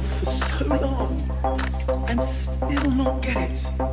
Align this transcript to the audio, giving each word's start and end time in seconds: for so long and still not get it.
for 0.00 0.24
so 0.26 0.66
long 0.66 2.06
and 2.08 2.22
still 2.22 2.90
not 2.90 3.22
get 3.22 3.36
it. 3.36 3.89